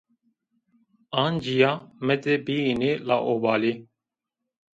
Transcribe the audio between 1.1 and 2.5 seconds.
Ancîya mi de